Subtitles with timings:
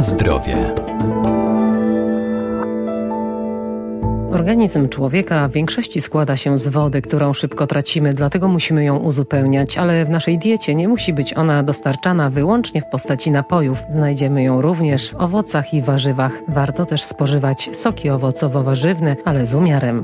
[0.00, 0.74] Zdrowie.
[4.32, 9.78] Organizm człowieka w większości składa się z wody, którą szybko tracimy, dlatego musimy ją uzupełniać,
[9.78, 13.84] ale w naszej diecie nie musi być ona dostarczana wyłącznie w postaci napojów.
[13.88, 16.32] Znajdziemy ją również w owocach i warzywach.
[16.48, 20.02] Warto też spożywać soki owocowo-warzywne, ale z umiarem.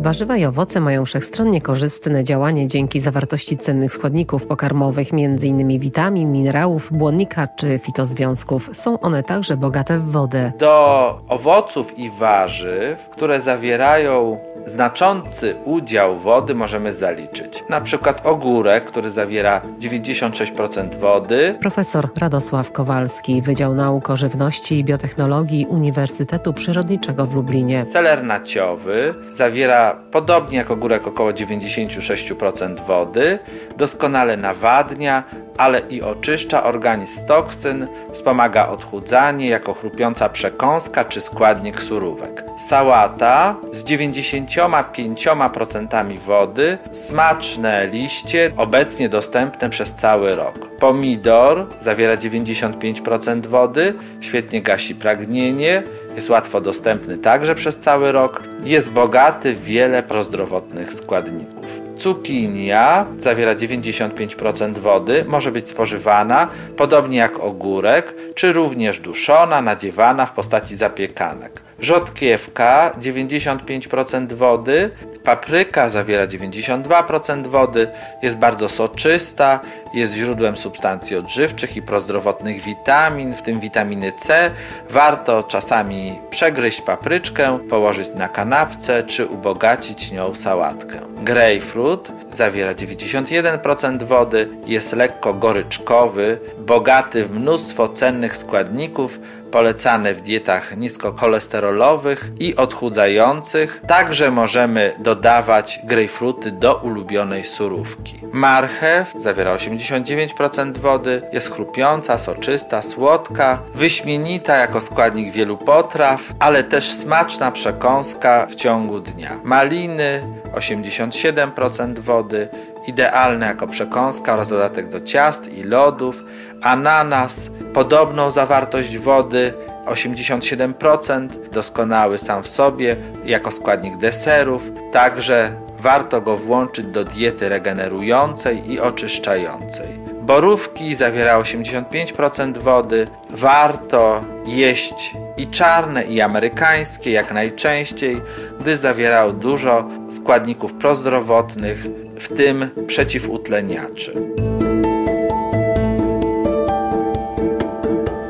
[0.00, 5.78] Warzywa i owoce mają wszechstronnie korzystne działanie dzięki zawartości cennych składników pokarmowych, m.in.
[5.78, 8.70] witamin, minerałów, błonnika czy fitozwiązków.
[8.72, 10.52] Są one także bogate w wodę.
[10.58, 17.64] Do owoców i warzyw, które zawierają znaczący udział wody możemy zaliczyć.
[17.68, 21.54] Na przykład ogórek, który zawiera 96% wody.
[21.60, 27.86] Profesor Radosław Kowalski, Wydział Nauk o Żywności i Biotechnologii Uniwersytetu Przyrodniczego w Lublinie.
[27.92, 33.38] Seler naciowy zawiera podobnie jak ogórek około 96% wody,
[33.76, 35.24] doskonale nawadnia,
[35.58, 42.44] ale i oczyszcza organizm z toksyn, wspomaga odchudzanie jako chrupiąca przekąska czy składnik surówek.
[42.68, 50.68] Sałata z 95% wody, smaczne liście, obecnie dostępne przez cały rok.
[50.78, 55.82] Pomidor zawiera 95% wody, świetnie gasi pragnienie,
[56.16, 61.66] jest łatwo dostępny także przez cały rok, jest bogaty w wiele prozdrowotnych składników.
[61.98, 70.32] Cukinia zawiera 95% wody, może być spożywana podobnie jak ogórek, czy również duszona, nadziewana w
[70.32, 71.69] postaci zapiekanek.
[71.80, 74.90] Rzodkiewka 95% wody,
[75.24, 77.88] papryka zawiera 92% wody,
[78.22, 79.60] jest bardzo soczysta,
[79.94, 84.50] jest źródłem substancji odżywczych i prozdrowotnych witamin, w tym witaminy C.
[84.90, 91.00] Warto czasami przegryźć papryczkę, położyć na kanapce czy ubogacić nią sałatkę.
[91.22, 99.18] Grapefruit zawiera 91% wody, jest lekko goryczkowy, bogaty w mnóstwo cennych składników,
[99.50, 103.80] polecane w dietach niskocholesterolowych i odchudzających.
[103.88, 108.20] Także możemy dodawać grejpfruty do ulubionej surówki.
[108.32, 116.92] Marchew zawiera 89% wody, jest chrupiąca, soczysta, słodka, wyśmienita jako składnik wielu potraw, ale też
[116.92, 119.40] smaczna przekąska w ciągu dnia.
[119.44, 120.22] Maliny
[120.54, 122.48] 87% wody,
[122.86, 126.24] idealne jako przekąska oraz dodatek do ciast i lodów.
[126.62, 129.52] Ananas podobną zawartość wody
[129.86, 138.72] 87%, doskonały sam w sobie jako składnik deserów, także warto go włączyć do diety regenerującej
[138.72, 139.86] i oczyszczającej.
[140.22, 148.20] Borówki zawiera 85% wody, warto jeść i czarne i amerykańskie jak najczęściej,
[148.60, 151.86] gdyż zawierają dużo składników prozdrowotnych,
[152.20, 154.14] w tym przeciwutleniaczy.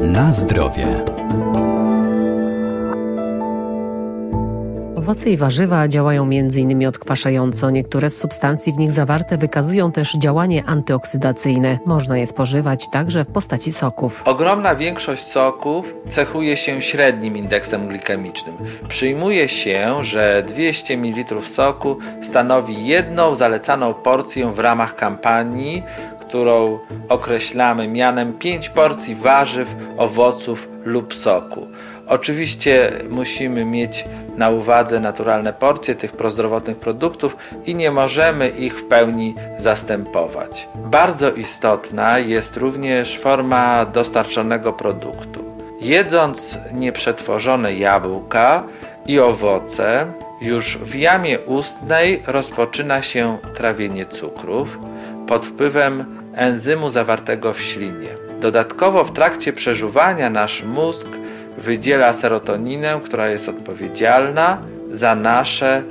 [0.00, 0.86] Na zdrowie.
[5.02, 6.86] Owoce i warzywa działają m.in.
[6.86, 7.70] odkwaszająco.
[7.70, 11.78] Niektóre z substancji w nich zawarte wykazują też działanie antyoksydacyjne.
[11.86, 14.22] Można je spożywać także w postaci soków.
[14.24, 18.54] Ogromna większość soków cechuje się średnim indeksem glikemicznym.
[18.88, 25.82] Przyjmuje się, że 200 ml soku stanowi jedną zalecaną porcję w ramach kampanii,
[26.20, 31.66] którą określamy mianem 5 porcji warzyw, owoców lub soku.
[32.06, 34.04] Oczywiście musimy mieć
[34.36, 37.36] na uwadze naturalne porcje tych prozdrowotnych produktów
[37.66, 40.68] i nie możemy ich w pełni zastępować.
[40.74, 45.44] Bardzo istotna jest również forma dostarczonego produktu.
[45.80, 48.64] Jedząc nieprzetworzone jabłka
[49.06, 50.06] i owoce,
[50.40, 54.78] już w jamie ustnej rozpoczyna się trawienie cukrów
[55.26, 58.08] pod wpływem enzymu zawartego w ślinie.
[58.40, 61.08] Dodatkowo w trakcie przeżuwania nasz mózg
[61.62, 64.58] wydziela serotoninę, która jest odpowiedzialna
[64.92, 65.82] za nasze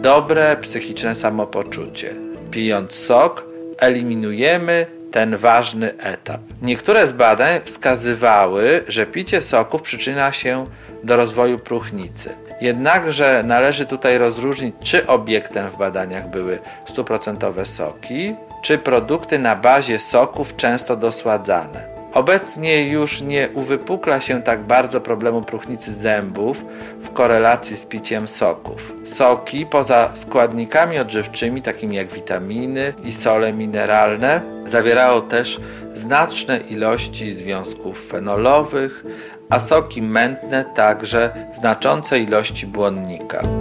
[0.00, 2.14] dobre psychiczne samopoczucie.
[2.50, 3.44] Pijąc sok,
[3.78, 6.40] eliminujemy ten ważny etap.
[6.62, 10.64] Niektóre z badań wskazywały, że picie soków przyczynia się
[11.04, 12.30] do rozwoju próchnicy.
[12.60, 19.98] Jednakże należy tutaj rozróżnić, czy obiektem w badaniach były stuprocentowe soki, czy produkty na bazie
[19.98, 21.89] soków często dosładzane.
[22.14, 26.64] Obecnie już nie uwypukla się tak bardzo problemu próchnicy zębów
[27.02, 28.92] w korelacji z piciem soków.
[29.04, 35.60] Soki, poza składnikami odżywczymi, takimi jak witaminy i sole mineralne, zawierają też
[35.94, 39.04] znaczne ilości związków fenolowych,
[39.50, 43.59] a soki mętne także znaczące ilości błonnika.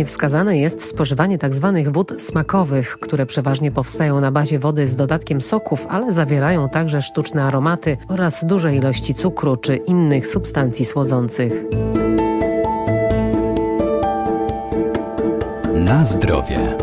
[0.00, 1.72] Niewskazane jest spożywanie tzw.
[1.84, 7.02] Tak wód smakowych, które przeważnie powstają na bazie wody z dodatkiem soków, ale zawierają także
[7.02, 11.52] sztuczne aromaty oraz duże ilości cukru czy innych substancji słodzących.
[15.74, 16.79] Na zdrowie.